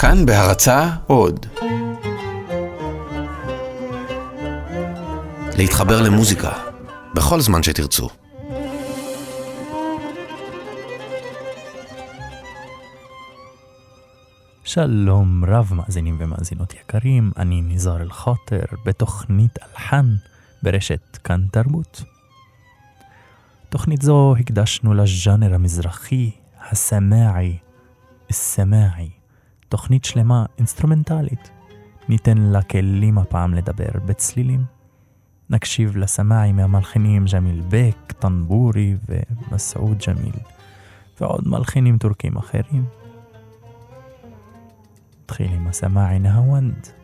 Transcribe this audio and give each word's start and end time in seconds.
כאן 0.00 0.26
בהרצה 0.26 0.90
עוד. 1.06 1.46
להתחבר 5.58 6.02
למוזיקה, 6.02 6.52
בכל 7.14 7.40
זמן 7.40 7.62
שתרצו. 7.62 8.08
שלום 14.64 15.44
רב 15.44 15.72
מאזינים 15.74 16.16
ומאזינות 16.20 16.74
יקרים, 16.74 17.30
אני 17.36 17.62
ניזאר 17.62 18.02
אל-חאטר 18.02 18.64
בתוכנית 18.86 19.58
אלחן 19.62 20.14
ברשת 20.62 21.18
כאן 21.24 21.46
תרבות. 21.52 22.02
תוכנית 23.68 24.02
זו 24.02 24.34
הקדשנו 24.40 24.94
לז'אנר 24.94 25.54
המזרחי, 25.54 26.30
הסמאעי, 26.70 27.58
הסמאעי, 28.30 29.19
תוכנית 29.70 30.04
שלמה, 30.04 30.44
אינסטרומנטלית. 30.58 31.50
ניתן 32.08 32.38
לה 32.38 32.62
כלים 32.62 33.18
הפעם 33.18 33.54
לדבר 33.54 33.90
בצלילים. 34.06 34.64
נקשיב 35.50 35.96
לסמאעי 35.96 36.52
מהמלחינים 36.52 37.24
ג'מיל 37.32 37.62
בק, 37.68 38.12
טנבורי 38.12 38.96
ומסעוד 39.08 40.02
ג'מיל, 40.06 40.34
ועוד 41.20 41.48
מלחינים 41.48 41.98
טורקים 41.98 42.36
אחרים. 42.36 42.84
נתחיל 45.22 45.52
עם 45.52 45.66
הסמאעי 45.66 46.18
נהוונד. 46.18 46.99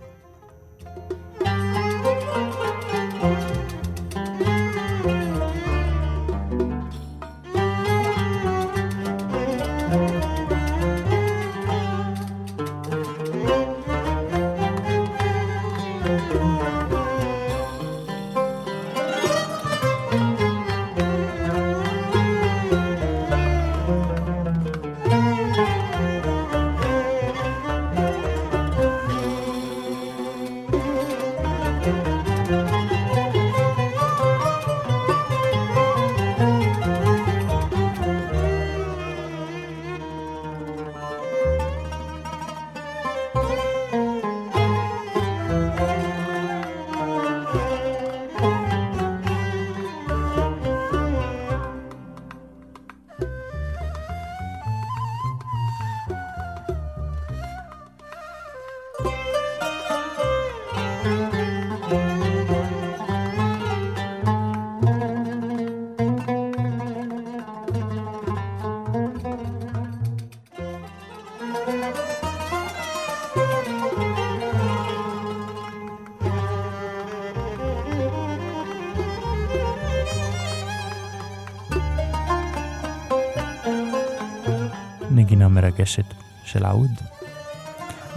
מרגשת 85.76 86.14
של 86.44 86.66
עוד. 86.66 86.90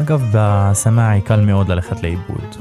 אגב, 0.02 0.24
בסמאעי 0.34 1.22
קל 1.22 1.46
מאוד 1.46 1.70
ללכת 1.70 2.04
לאיבוד. 2.04 2.56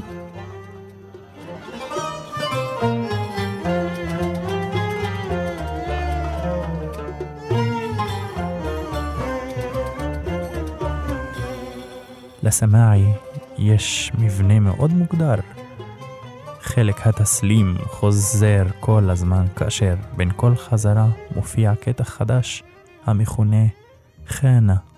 לסמאעי 12.43 13.05
יש 13.57 14.11
מבנה 14.17 14.59
מאוד 14.59 14.93
מוגדר. 14.93 15.35
חלק 16.61 17.07
התסלים 17.07 17.77
חוזר 17.85 18.65
כל 18.79 19.09
הזמן 19.09 19.45
כאשר 19.55 19.95
בין 20.17 20.31
כל 20.35 20.55
חזרה 20.55 21.07
מופיע 21.35 21.75
קטע 21.75 22.03
חדש 22.03 22.63
המכונה. 23.05 23.65
חנה 24.27 24.88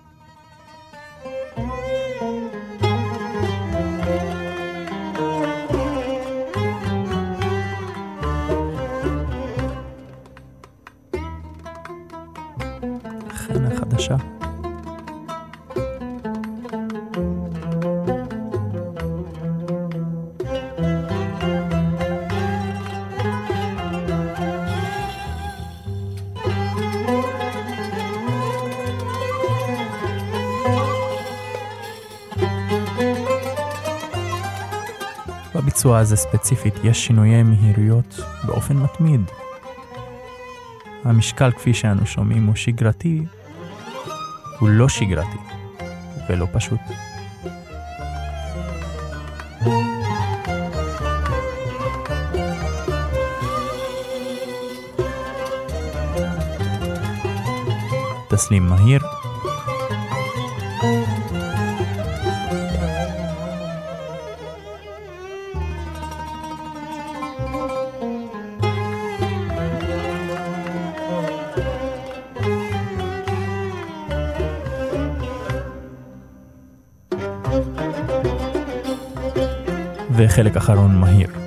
בביצוע 35.82 36.00
הזה 36.00 36.16
ספציפית 36.16 36.74
יש 36.84 37.06
שינויי 37.06 37.44
מהירויות 37.44 38.20
באופן 38.44 38.78
מתמיד. 38.78 39.22
המשקל 41.04 41.52
כפי 41.52 41.74
שאנו 41.74 42.06
שומעים 42.06 42.46
הוא 42.46 42.56
שגרתי, 42.56 43.22
הוא 44.60 44.70
לא 44.70 44.90
שגרתי 44.90 45.38
ולא 46.30 46.48
פשוט. 46.54 46.80
תסלים 58.30 58.68
מהיר 58.68 59.01
خلق 80.32 80.58
آخرون 80.58 80.92
مهير. 80.92 81.41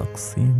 ותקסים. 0.00 0.54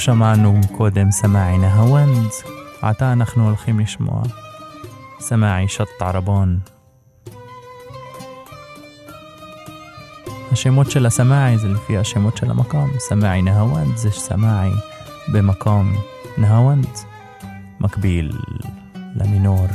שמענו 0.00 0.60
קודם 0.76 1.10
סמאעי 1.10 1.58
נהוונד, 1.58 2.30
עתה 2.82 3.12
אנחנו 3.12 3.46
הולכים 3.46 3.80
לשמוע 3.80 4.22
סמאעי 5.20 5.68
שט 5.68 5.88
ערבאן. 6.00 6.58
השמות 10.52 10.90
של 10.90 11.06
הסמאעי 11.06 11.58
זה 11.58 11.68
לפי 11.68 11.98
השמות 11.98 12.36
של 12.36 12.50
המקום, 12.50 12.90
סמאעי 12.98 13.42
נהוונד 13.42 13.96
זה 13.96 14.10
סמאעי 14.10 14.70
במקום 15.32 15.92
נהוונד, 16.38 16.86
מקביל 17.80 18.32
למינור. 19.14 19.66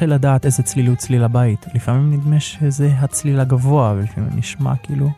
קשה 0.00 0.06
לדעת 0.06 0.46
איזה 0.46 0.62
צליל 0.62 0.86
הוא 0.86 0.96
צליל 0.96 1.24
הבית. 1.24 1.66
לפעמים 1.74 2.12
נדמה 2.12 2.40
שזה 2.40 2.92
הצליל 2.98 3.40
הגבוה, 3.40 3.94
ולפעמים 3.96 4.30
נשמע 4.36 4.76
כאילו 4.82 5.10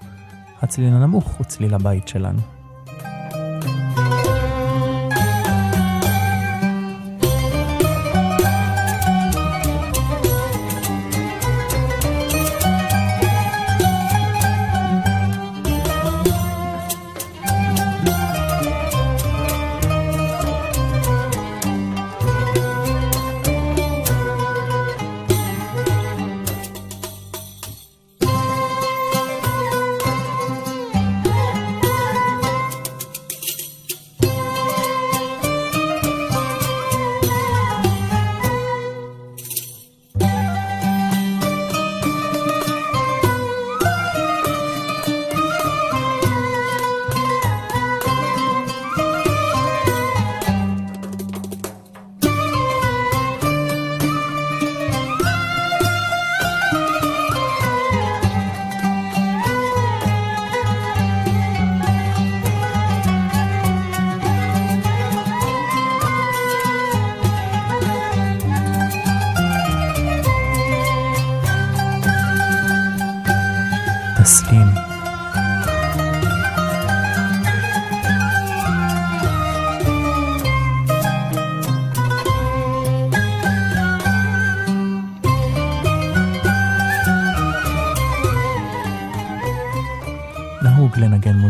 הצליל 0.62 0.94
הנמוך 0.94 1.24
הוא 1.24 1.44
צליל 1.44 1.74
הבית 1.74 2.08
שלנו. 2.08 2.61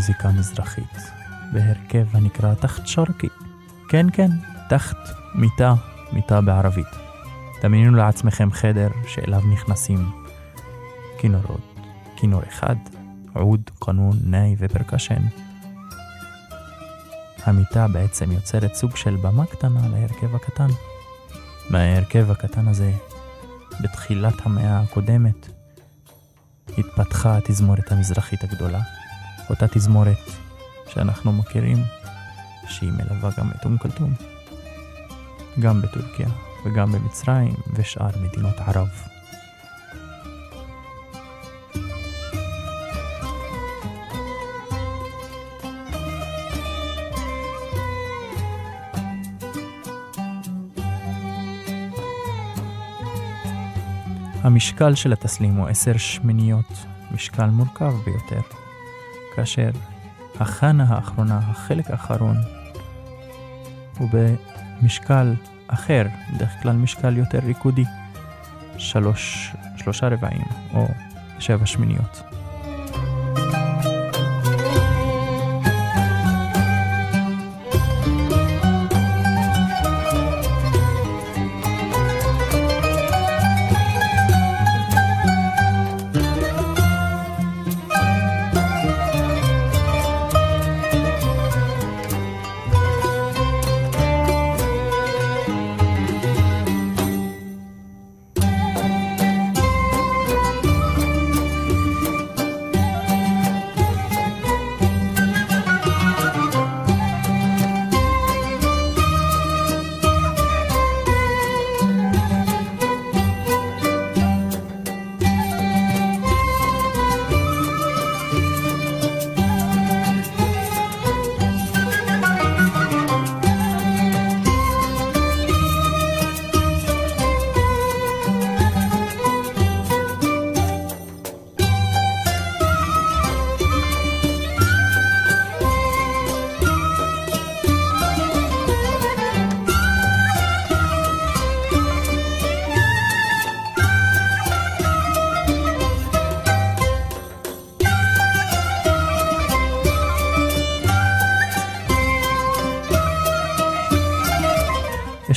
מוזיקה 0.03 0.29
מזרחית 0.29 0.97
בהרכב 1.53 2.07
הנקרא 2.13 2.55
תחת 2.55 2.87
שרקי. 2.87 3.29
כן, 3.89 4.07
כן, 4.13 4.31
תחת 4.69 4.97
מיטה, 5.35 5.75
מיטה 6.13 6.41
בערבית. 6.41 6.87
דמיינו 7.63 7.97
לעצמכם 7.97 8.53
חדר 8.53 8.89
שאליו 9.07 9.41
נכנסים 9.53 10.11
כינורות, 11.19 11.75
כינור 12.17 12.43
אחד, 12.49 12.77
עוד, 13.33 13.71
קנון, 13.79 14.17
נאי 14.25 14.57
ופרקשן. 14.59 15.23
המיטה 17.45 17.89
בעצם 17.89 18.33
יוצרת 18.33 18.75
סוג 18.75 18.97
של 18.97 19.17
במה 19.17 19.47
קטנה 19.47 19.89
להרכב 19.89 20.35
הקטן. 20.35 20.69
מההרכב 21.71 22.31
הקטן 22.31 22.69
הזה, 22.69 22.93
בתחילת 23.81 24.47
המאה 24.47 24.81
הקודמת, 24.81 25.49
התפתחה 26.79 27.37
התזמורת 27.37 27.93
המזרחית 27.93 28.45
הגדולה, 28.45 28.81
אותה 29.53 29.67
תזמורת 29.69 30.31
שאנחנו 30.89 31.33
מכירים, 31.33 31.77
שהיא 32.69 32.93
מלווה 32.93 33.31
גם 33.39 33.51
את 33.51 33.65
אום 33.65 33.79
כלתום, 33.79 34.15
גם 35.61 35.83
בטורקיה 35.83 36.29
וגם 36.65 36.93
במצרים 36.93 37.55
ושאר 37.75 38.11
מדינות 38.23 38.55
ערב. 38.59 38.89
המשקל 54.43 54.95
של 54.95 55.13
התסלים 55.13 55.55
הוא 55.55 55.69
עשר 55.69 55.97
שמיניות, 55.97 56.73
משקל 57.11 57.47
מורכב 57.47 57.93
ביותר, 58.05 58.62
כאשר 59.37 59.71
החנה 60.41 60.85
האחרונה, 60.89 61.39
החלק 61.39 61.91
האחרון, 61.91 62.37
הוא 63.99 64.09
במשקל 64.13 65.35
אחר, 65.69 66.07
בדרך 66.35 66.51
כלל 66.63 66.77
משקל 66.77 67.17
יותר 67.17 67.39
ריקודי, 67.39 67.85
שלוש, 68.79 69.53
שלושה 69.77 70.09
רבעים 70.09 70.45
או 70.75 70.87
שבע 71.39 71.67
שמיניות. 71.67 72.32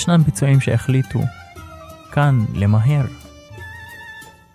ישנם 0.06 0.24
ביצועים 0.24 0.60
שהחליטו 0.60 1.20
כאן 2.12 2.46
למהר. 2.54 3.06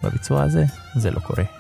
בביצוע 0.02 0.42
הזה 0.42 0.64
זה 0.94 1.10
לא 1.10 1.20
קורה. 1.20 1.59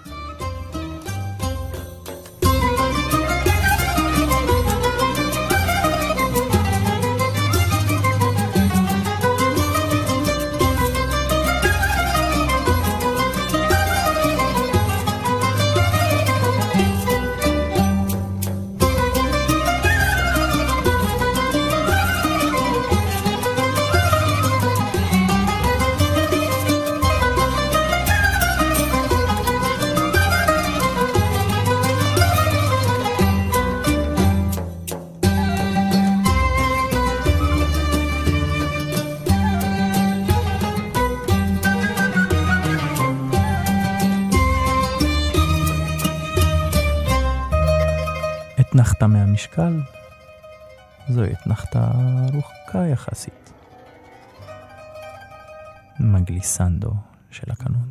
מגליסנדו 56.30 56.90
של 57.30 57.52
הקנון. 57.52 57.88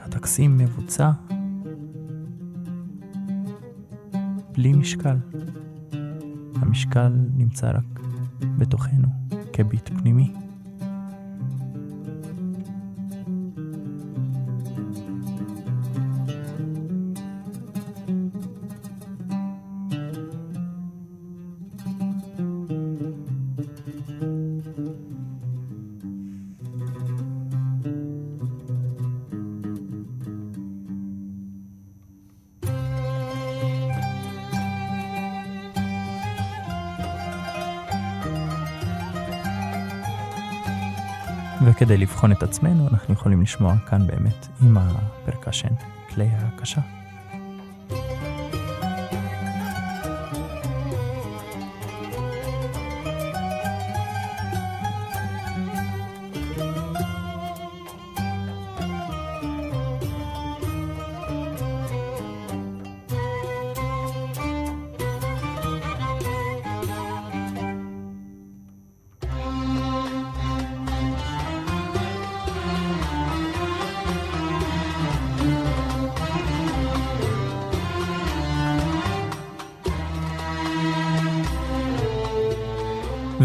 הטקסים 0.00 0.58
מבוצע 0.58 1.10
בלי 4.52 4.72
משקל. 4.72 5.16
המשקל 6.54 7.12
נמצא 7.36 7.70
רק 7.70 8.00
בתוכנו 8.58 9.08
כביט 9.52 9.88
פנימי. 9.88 10.32
וכדי 41.88 41.98
לבחון 41.98 42.32
את 42.32 42.42
עצמנו, 42.42 42.88
אנחנו 42.88 43.14
יכולים 43.14 43.42
לשמוע 43.42 43.74
כאן 43.86 44.06
באמת 44.06 44.46
עם 44.62 44.76
הפרקשן, 44.78 45.74
כלי 46.14 46.28
הקשה. 46.32 46.97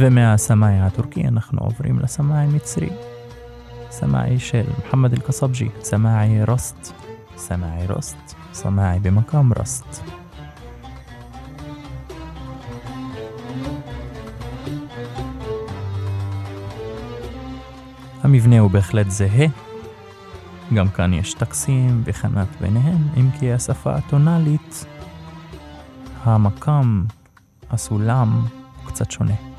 ומהסמאי 0.05 0.79
הטורקי 0.79 1.27
אנחנו 1.27 1.60
עוברים 1.60 2.00
לסמאי 2.00 2.48
מצרי. 2.48 2.89
סמאי 3.89 4.39
של 4.39 4.63
מוחמד 4.77 5.13
אל-קסבג'י, 5.13 5.69
סמאי 5.81 6.43
רוסט, 6.48 6.93
סמאי 7.38 7.88
רוסט, 7.88 8.17
סמאי 8.53 9.00
במקום 9.00 9.53
רוסט. 9.57 10.03
המבנה 18.24 18.60
הוא 18.60 18.72
בהחלט 18.72 19.10
זהה, 19.10 19.48
גם 20.74 20.89
כאן 20.89 21.13
יש 21.13 21.33
טקסים 21.33 22.01
וחנת 22.05 22.48
ביניהם, 22.62 23.07
אם 23.17 23.29
כי 23.39 23.53
השפה 23.53 23.95
הטונאלית, 23.95 24.86
המקם, 26.24 27.05
הסולם, 27.72 28.41
הוא 28.81 28.91
קצת 28.91 29.12
שונה. 29.12 29.52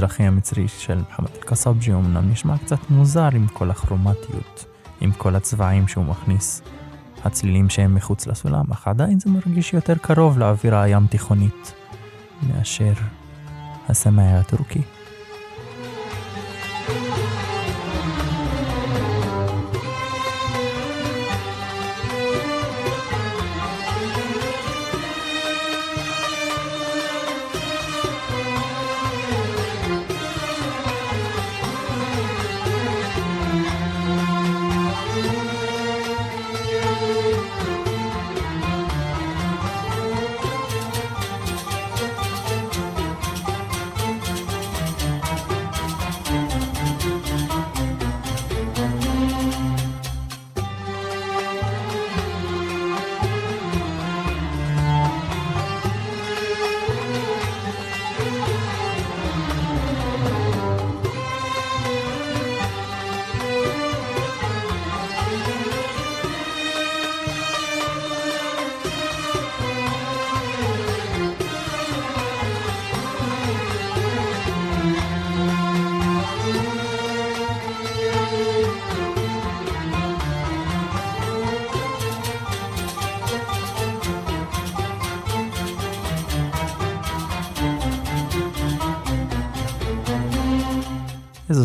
המזרחי 0.00 0.22
המצרי 0.22 0.68
של 0.68 0.98
מוחמד 0.98 1.28
אל-קסאבג'י 1.36 1.92
אמנם 1.92 2.30
נשמע 2.30 2.58
קצת 2.58 2.90
מוזר 2.90 3.28
עם 3.32 3.46
כל 3.46 3.70
הכרומטיות, 3.70 4.64
עם 5.00 5.12
כל 5.12 5.36
הצבעים 5.36 5.88
שהוא 5.88 6.04
מכניס, 6.04 6.62
הצלילים 7.24 7.68
שהם 7.68 7.94
מחוץ 7.94 8.26
לסולם, 8.26 8.64
אך 8.72 8.88
עדיין 8.88 9.20
זה 9.20 9.30
מרגיש 9.30 9.74
יותר 9.74 9.94
קרוב 9.94 10.38
לאווירה 10.38 10.82
הים 10.82 11.06
תיכונית 11.06 11.72
מאשר 12.42 12.92
הסמאי 13.88 14.24
הטורקי. 14.24 14.82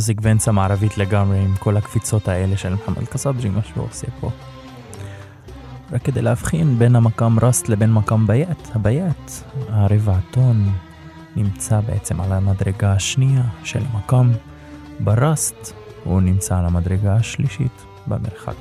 איזו 0.06 0.14
סגוונציה 0.14 0.54
מערבית 0.54 0.98
לגמרי 0.98 1.40
עם 1.40 1.56
כל 1.56 1.78
הקפיצות 1.78 2.28
האלה 2.28 2.58
של 2.58 2.74
מוחמד 2.74 3.06
קסאבג'י, 3.06 3.50
מה 3.50 3.62
שהוא 3.64 3.86
עושה 3.86 4.08
פה. 4.20 4.32
רק 5.92 6.02
כדי 6.02 6.22
להבחין 6.22 6.80
בין 6.80 6.96
המקם 6.96 7.38
רסט 7.42 7.70
לבין 7.70 7.94
מקם 7.94 8.28
ביית, 8.28 8.72
הביית, 8.76 9.44
הרבעתון 9.70 10.72
נמצא 11.36 11.80
בעצם 11.82 12.22
על 12.22 12.32
המדרגה 12.32 12.92
השנייה 12.92 13.44
של 13.64 13.84
המקם. 13.92 14.32
ברסט 15.00 15.74
הוא 16.04 16.22
נמצא 16.22 16.58
על 16.58 16.66
המדרגה 16.66 17.16
השלישית, 17.16 17.86
במרחק 18.08 18.56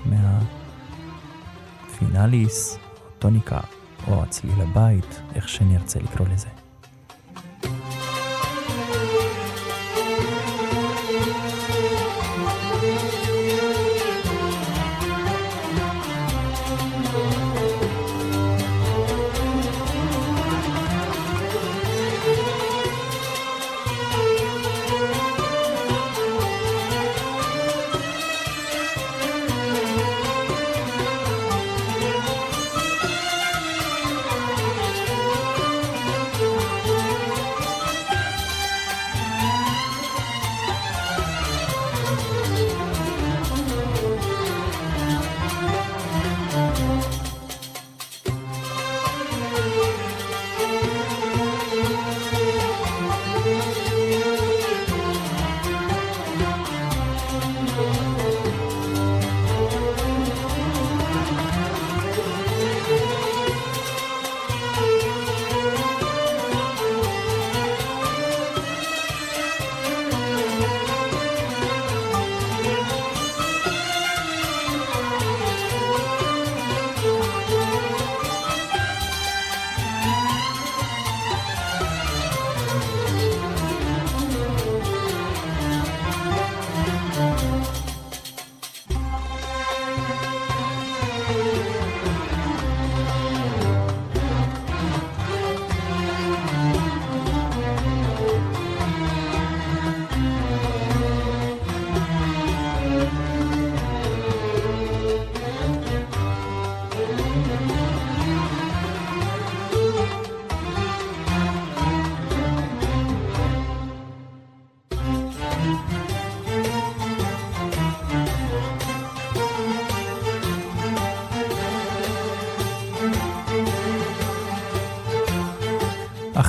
מהפינאליס, 2.01 2.79
טוניקה 3.19 3.61
או 4.09 4.23
הצליל 4.23 4.61
הבית, 4.61 5.21
איך 5.35 5.49
שנרצה 5.49 5.99
לקרוא 5.99 6.29
לזה. 6.29 6.64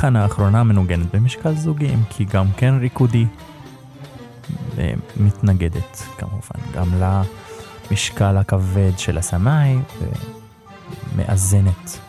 התחנה 0.05 0.23
האחרונה 0.23 0.63
מנוגנת 0.63 1.15
במשקל 1.15 1.55
זוגי, 1.55 1.93
אם 1.93 1.99
כי 2.09 2.25
גם 2.25 2.45
כן 2.57 2.73
ריקודי, 2.79 3.25
ומתנגדת 4.75 6.03
כמובן 6.17 6.71
גם 6.73 6.87
למשקל 7.91 8.37
הכבד 8.37 8.91
של 8.97 9.17
הסמאי, 9.17 9.77
ומאזנת 11.15 11.99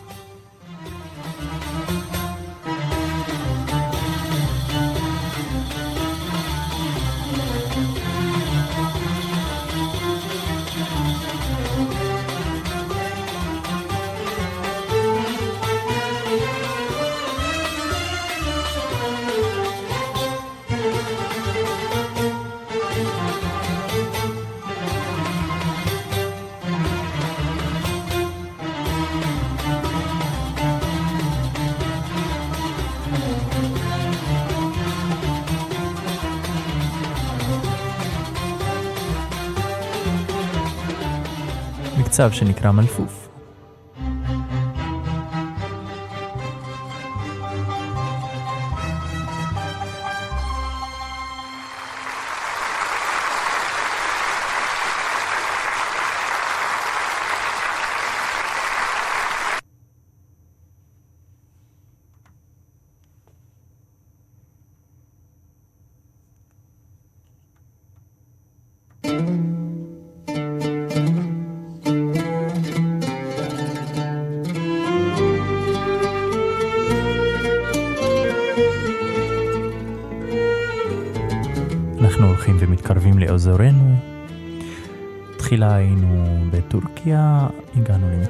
حساب 42.17 42.33
شنكرا 42.33 42.73
ملفوف 42.73 43.26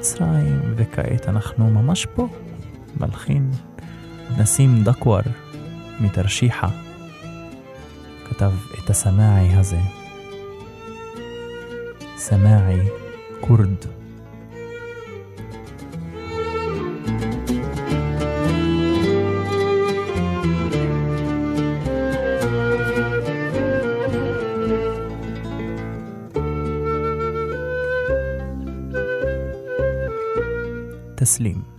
למצרים, 0.07 0.73
וכעת 0.75 1.29
אנחנו 1.29 1.69
ממש 1.69 2.05
פה, 2.15 2.27
מלחין 2.99 3.51
נסים 4.37 4.83
דקואר 4.83 5.21
מתרשיחא. 5.99 6.67
כתב 8.29 8.51
את 8.79 8.89
הסמאעי 8.89 9.55
הזה. 9.55 9.79
סמאעי 12.17 12.79
כורד. 13.41 13.96
تسلیم 31.27 31.76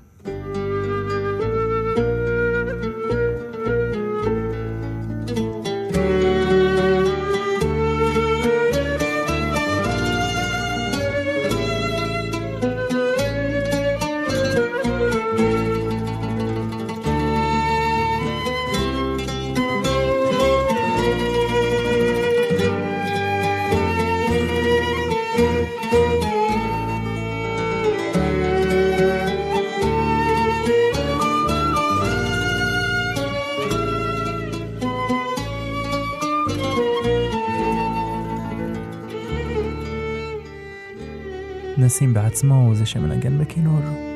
נסים 41.98 42.14
בעצמו 42.14 42.54
הוא 42.54 42.74
זה 42.74 42.86
שמנגן 42.86 43.38
בכינור. 43.38 44.07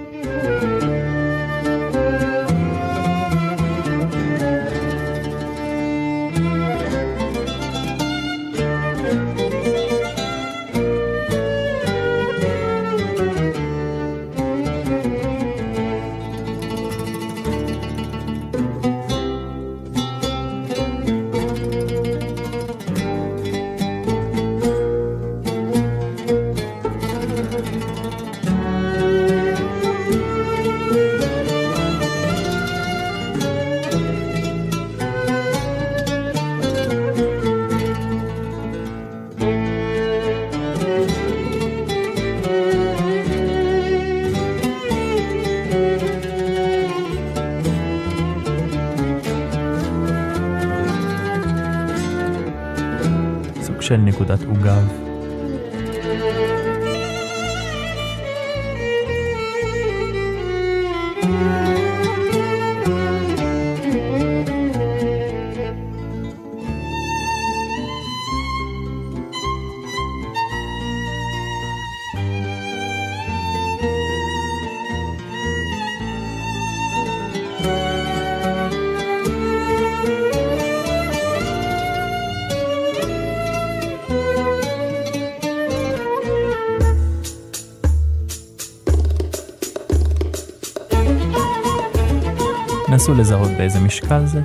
של 53.93 53.99
נקודת 53.99 54.45
עוגב. 54.45 55.12
נסו 93.03 93.15
לזהות 93.15 93.51
באיזה 93.59 93.81
משקל 93.81 94.27
זה. 94.27 94.41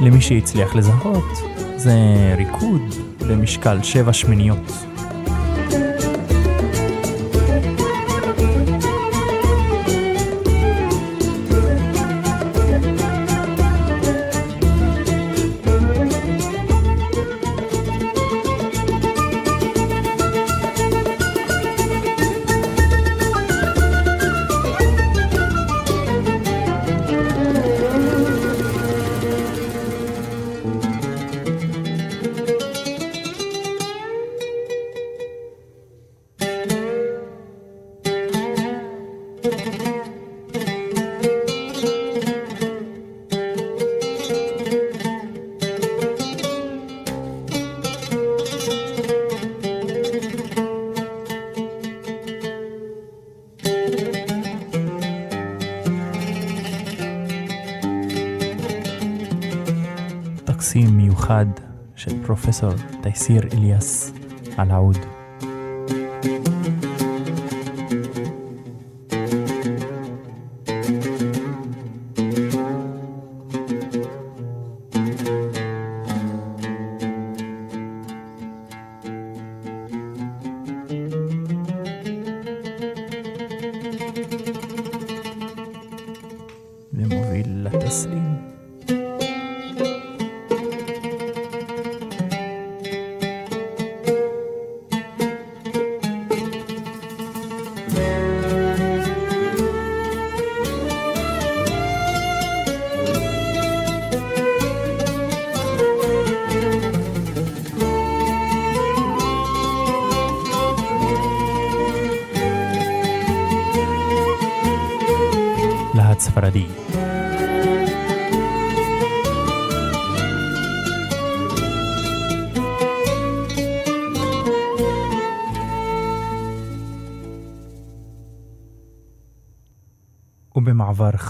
למי 0.00 0.20
שהצליח 0.20 0.74
לזהות, 0.74 1.53
זה 1.84 2.34
ריקוד 2.36 2.82
במשקל 3.28 3.82
שבע 3.82 4.12
שמיניות. 4.12 4.93
תייסיר 63.26 63.58
אליאס 63.58 64.12
על 64.56 64.70
העוד. 64.70 65.13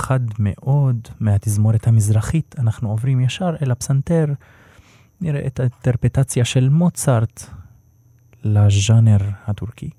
חד 0.04 0.20
מאוד 0.38 1.08
מהתזמורת 1.20 1.86
המזרחית, 1.86 2.54
אנחנו 2.58 2.90
עוברים 2.90 3.20
ישר 3.20 3.54
אל 3.62 3.70
הפסנתר. 3.70 4.26
נראה 5.20 5.46
את 5.46 5.60
האינטרפטציה 5.60 6.44
של 6.44 6.68
מוצרט 6.68 7.44
לז'אנר 8.44 9.18
הטורקי. 9.46 9.90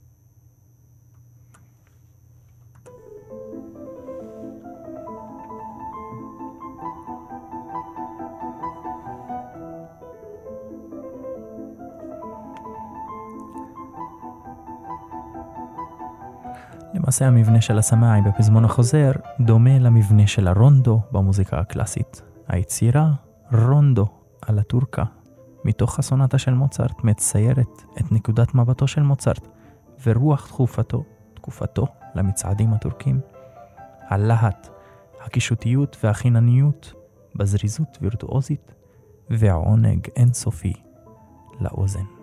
למעשה 17.06 17.28
המבנה 17.28 17.62
של 17.62 17.78
הסמאי 17.78 18.22
בפזמון 18.22 18.66
החוזר 18.66 19.12
דומה 19.40 19.80
למבנה 19.80 20.28
של 20.28 20.48
הרונדו 20.48 21.02
במוזיקה 21.12 21.60
הקלאסית. 21.60 22.22
היצירה 22.48 23.12
רונדו 23.52 24.08
על 24.42 24.60
הטורקה 24.60 25.04
מתוך 25.66 26.00
הסונטה 26.00 26.38
של 26.38 26.54
מוצרט 26.54 27.04
מציירת 27.04 27.84
את 28.00 28.12
נקודת 28.12 28.56
מבטו 28.56 28.88
של 28.88 29.02
מוצרט 29.02 29.48
ורוח 30.06 30.48
תקופתו, 30.48 31.04
תקופתו 31.34 31.88
למצעדים 32.16 32.74
הטורקים. 32.74 33.20
הלהט, 34.08 34.68
הקישוטיות 35.26 35.98
והחינניות 36.04 36.94
בזריזות 37.36 37.98
וירטואוזית 38.02 38.74
ועונג 39.30 40.08
אינסופי 40.16 40.74
לאוזן. 41.62 42.15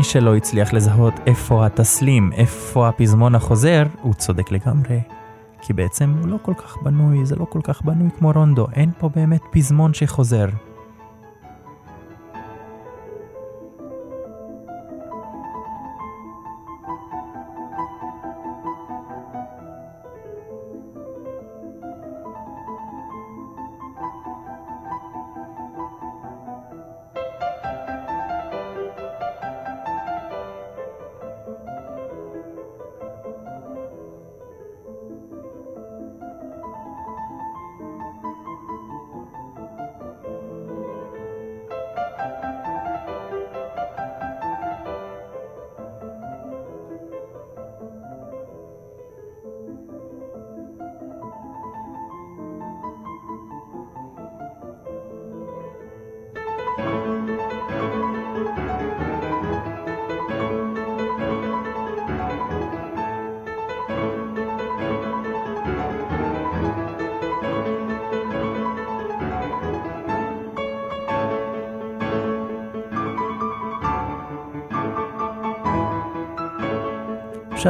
למי 0.00 0.08
שלא 0.08 0.36
הצליח 0.36 0.72
לזהות 0.72 1.14
איפה 1.26 1.66
התסלים, 1.66 2.32
איפה 2.32 2.88
הפזמון 2.88 3.34
החוזר, 3.34 3.82
הוא 4.02 4.14
צודק 4.14 4.52
לגמרי. 4.52 5.00
כי 5.62 5.72
בעצם 5.72 6.14
הוא 6.20 6.28
לא 6.28 6.36
כל 6.42 6.54
כך 6.54 6.76
בנוי, 6.82 7.26
זה 7.26 7.36
לא 7.36 7.44
כל 7.44 7.60
כך 7.64 7.82
בנוי 7.82 8.08
כמו 8.18 8.32
רונדו, 8.32 8.66
אין 8.72 8.90
פה 8.98 9.08
באמת 9.08 9.40
פזמון 9.50 9.94
שחוזר. 9.94 10.46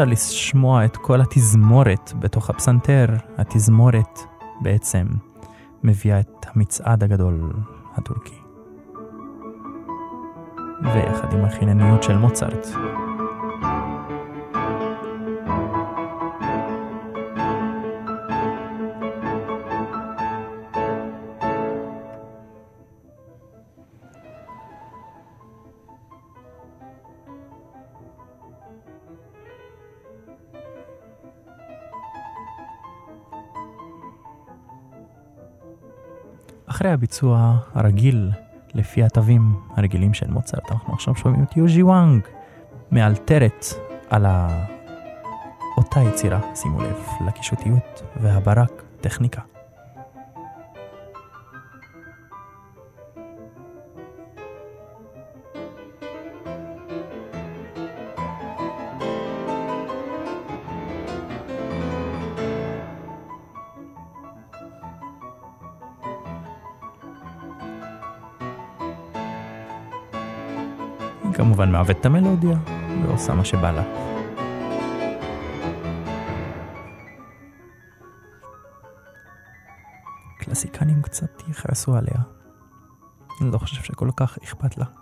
אפשר 0.00 0.12
לשמוע 0.12 0.84
את 0.84 0.96
כל 0.96 1.20
התזמורת 1.20 2.12
בתוך 2.18 2.50
הפסנתר. 2.50 3.06
התזמורת 3.38 4.18
בעצם 4.60 5.06
מביאה 5.82 6.20
את 6.20 6.46
המצעד 6.54 7.04
הגדול 7.04 7.52
הטורקי. 7.94 8.38
ויחד 10.82 11.32
עם 11.32 11.44
החינניות 11.44 12.02
של 12.02 12.16
מוצרט. 12.16 12.66
אחרי 36.80 36.92
הביצוע 36.92 37.56
הרגיל 37.74 38.30
לפי 38.74 39.02
התווים 39.02 39.54
הרגילים 39.76 40.14
של 40.14 40.30
מוצרט, 40.30 40.72
אנחנו 40.72 40.94
עכשיו 40.94 41.14
שומעים 41.14 41.42
את 41.42 41.56
יוז'י 41.56 41.82
וואנג 41.82 42.22
מאלתרת 42.92 43.66
על 44.10 44.26
ה... 44.26 44.64
אותה 45.76 46.00
יצירה, 46.00 46.40
שימו 46.54 46.82
לב, 46.82 46.96
לקישוטיות 47.26 48.02
והברק, 48.20 48.82
טכניקה. 49.00 49.40
כמובן 71.70 71.82
מעוות 71.82 72.00
את 72.00 72.06
המלודיה 72.06 72.58
ועושה 73.02 73.34
מה 73.34 73.44
שבא 73.44 73.70
לה. 73.70 73.82
קלאסיקנים 80.38 81.02
קצת 81.02 81.48
יכעסו 81.48 81.96
עליה. 81.96 82.22
אני 83.40 83.52
לא 83.52 83.58
חושב 83.58 83.82
שכל 83.82 84.10
כך 84.16 84.38
אכפת 84.44 84.78
לה. 84.78 84.99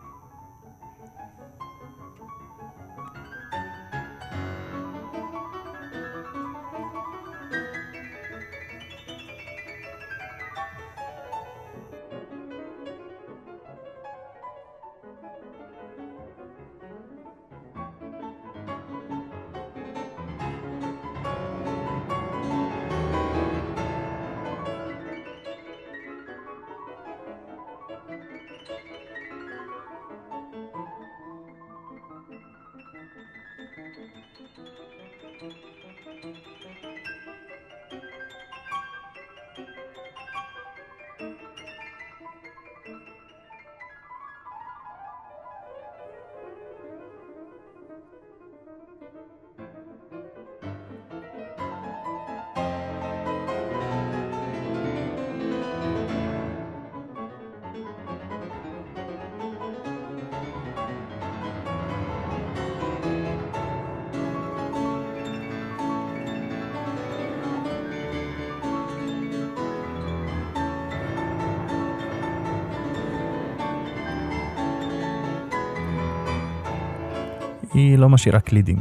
היא 77.75 77.99
לא 77.99 78.09
משאירה 78.09 78.41
קלידים. 78.41 78.79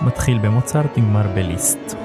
מתחיל 0.00 0.38
במוצרט, 0.38 0.98
נגמר 0.98 1.34
בליסט. 1.34 1.96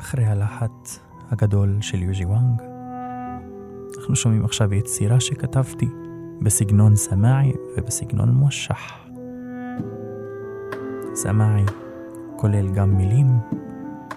אחרי 0.00 0.26
הלחץ 0.26 1.07
הגדול 1.30 1.76
של 1.80 2.02
יוז'י 2.02 2.24
וואנג. 2.24 2.62
אנחנו 3.98 4.16
שומעים 4.16 4.44
עכשיו 4.44 4.74
יצירה 4.74 5.20
שכתבתי 5.20 5.88
בסגנון 6.42 6.96
סמאעי 6.96 7.52
ובסגנון 7.76 8.28
מושך. 8.28 9.08
סמאעי 11.14 11.64
כולל 12.36 12.70
גם 12.70 12.96
מילים 12.96 13.38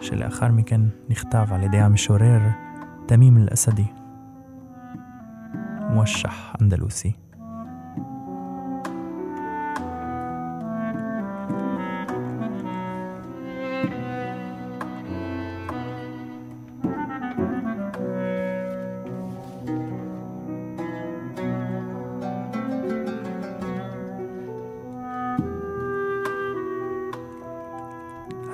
שלאחר 0.01 0.47
מכן 0.47 0.81
נכתב 1.09 1.45
על 1.51 1.63
ידי 1.63 1.77
המשורר 1.77 2.39
תמים 3.05 3.37
אל-אסדי. 3.37 3.85
מושך 5.89 6.55
אנדלוסי. 6.61 7.11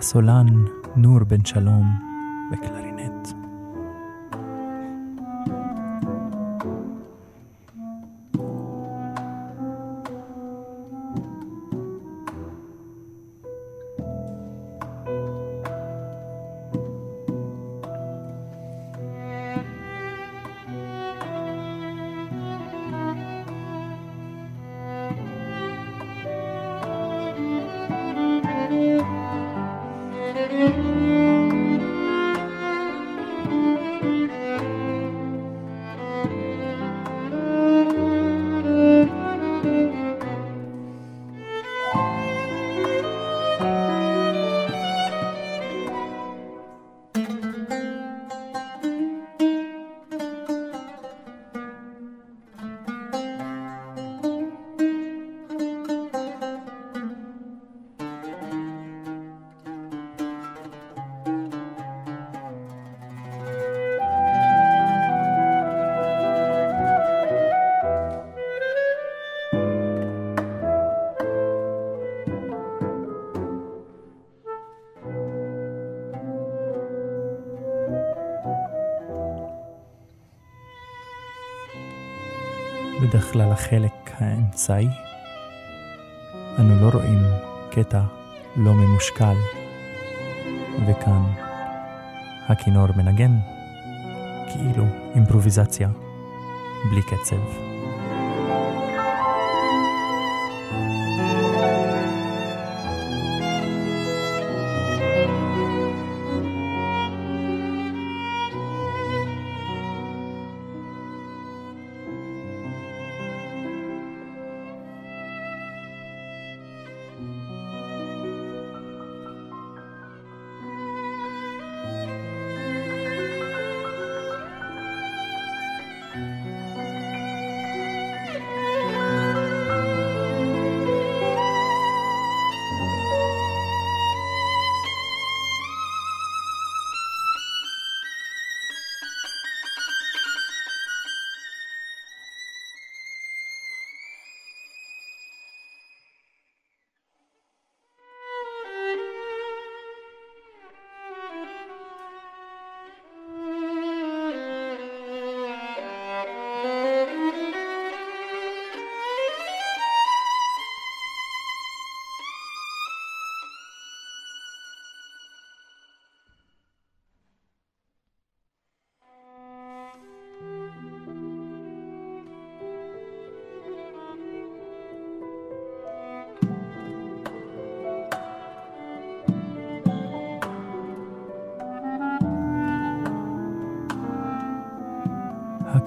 הסולן 0.07 0.47
נור 0.95 1.19
בן 1.23 1.45
שלום 1.45 1.85
בקלרינט. 2.51 2.86
כלל 83.31 83.51
החלק 83.51 84.11
האמצעי, 84.19 84.87
אנו 86.59 86.81
לא 86.81 86.89
רואים 86.93 87.21
קטע 87.71 88.01
לא 88.55 88.73
ממושקל, 88.73 89.35
וכאן 90.87 91.23
הכינור 92.47 92.87
מנגן 92.95 93.31
כאילו 94.47 94.83
אימפרוביזציה, 95.15 95.89
בלי 96.91 97.01
קצב. 97.01 97.76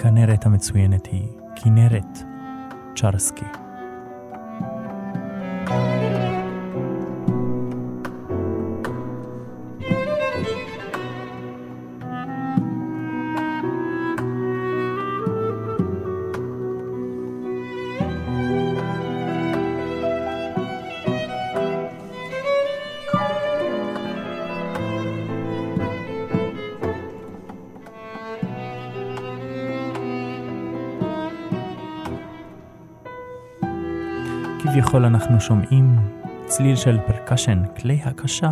הכנרת 0.01 0.47
המצוינת 0.47 1.07
היא 1.07 1.29
כנרת 1.57 2.19
צ'רסקי. 2.97 3.70
כביכול 34.63 35.05
אנחנו 35.05 35.41
שומעים 35.41 35.99
צליל 36.47 36.77
של 36.77 36.99
פרקשן, 37.07 37.63
כלי 37.81 38.01
הקשה, 38.05 38.51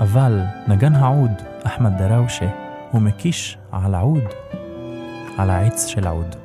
אבל 0.00 0.42
נגן 0.68 0.94
העוד, 0.94 1.30
אחמד 1.62 1.92
דראושה, 1.98 2.48
הוא 2.90 3.02
מקיש 3.02 3.58
על 3.72 3.94
העוד, 3.94 4.24
על 5.38 5.50
העץ 5.50 5.86
של 5.86 6.06
העוד. 6.06 6.36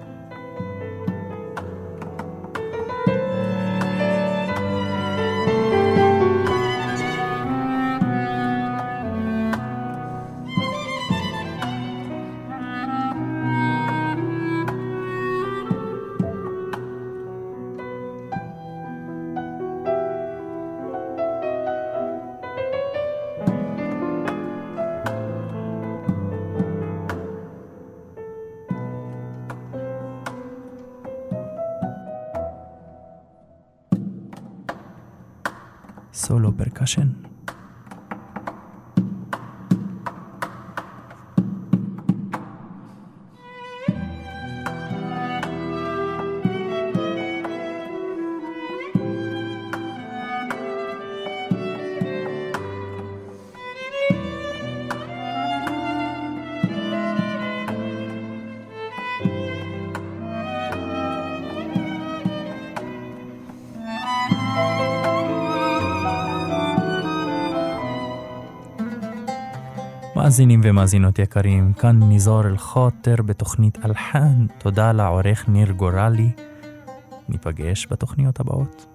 מאזינים 70.31 70.61
ומאזינות 70.63 71.19
יקרים, 71.19 71.73
כאן 71.73 71.99
ניזור 71.99 72.47
אל-חוטר 72.47 73.15
בתוכנית 73.25 73.77
אלחן. 73.85 74.47
תודה 74.57 74.91
לעורך 74.91 75.49
ניר 75.49 75.71
גורלי. 75.71 76.31
ניפגש 77.29 77.87
בתוכניות 77.91 78.39
הבאות. 78.39 78.90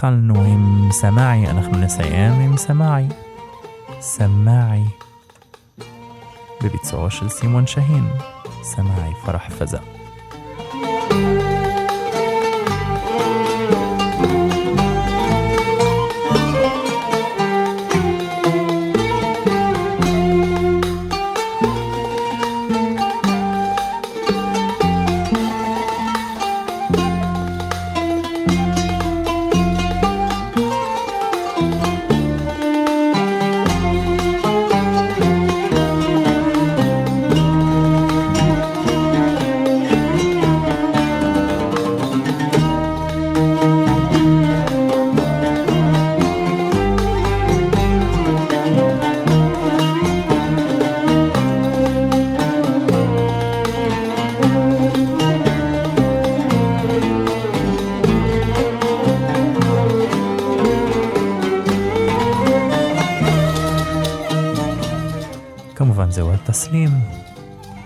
התחלנו 0.00 0.44
עם 0.44 0.92
סמאעי, 0.92 1.46
אנחנו 1.46 1.78
נסיים 1.78 2.32
עם 2.32 2.56
סמאעי. 2.56 3.08
סמאעי. 4.00 4.84
בביצועו 6.62 7.10
של 7.10 7.28
סימון 7.28 7.66
שהין. 7.66 8.08
סמאעי 8.62 9.12
פרח 9.24 9.48
פזה. 9.58 9.78
תסלים, 66.60 66.90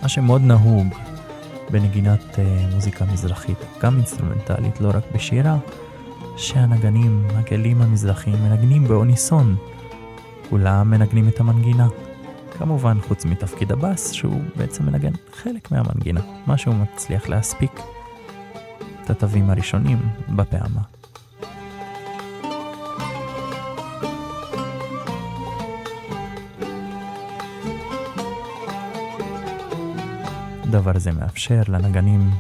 מה 0.03 0.09
שמאוד 0.09 0.43
נהוג 0.43 0.87
בנגינת 1.71 2.35
uh, 2.35 2.75
מוזיקה 2.75 3.05
מזרחית, 3.13 3.59
גם 3.81 3.97
אינסטרומנטלית, 3.97 4.81
לא 4.81 4.91
רק 4.95 5.03
בשירה, 5.15 5.57
שהנגנים, 6.37 7.27
הכלים 7.35 7.83
המזרחיים, 7.83 8.37
מנגנים 8.43 8.85
באוניסון. 8.85 9.57
כולם 10.51 10.91
מנגנים 10.91 11.29
את 11.29 11.41
המנגינה. 11.41 11.89
כמובן, 12.59 12.99
חוץ 13.09 13.25
מתפקיד 13.25 13.73
הבאס, 13.73 14.13
שהוא 14.13 14.41
בעצם 14.57 14.87
מנגן 14.87 15.13
חלק 15.33 15.73
מהמנגינה, 15.73 16.21
מה 16.47 16.59
שהוא 16.59 16.75
מצליח 16.75 17.29
להספיק 17.29 17.81
את 19.05 19.11
התווים 19.11 19.51
הראשונים 19.51 19.99
בפעמה. 20.29 20.81
הדבר 30.65 30.93
הזה 30.95 31.13
מאפשר 31.13 31.63
לנגנים 31.69 32.31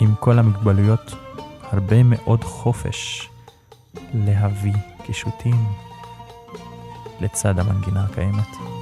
עם 0.00 0.14
כל 0.20 0.38
המגבלויות 0.38 1.14
הרבה 1.62 2.02
מאוד 2.02 2.44
חופש 2.44 3.28
להביא 4.14 4.74
קישוטים 5.06 5.64
לצד 7.20 7.58
המנגינה 7.58 8.04
הקיימת. 8.04 8.77